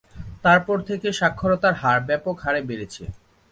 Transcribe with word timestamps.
তারপর 0.43 0.77
থেকে 0.89 1.07
স্বাক্ষরতার 1.19 1.73
হার 1.81 1.99
ব্যপক 2.09 2.35
হারে 2.43 2.61
বেড়েছে। 2.69 3.03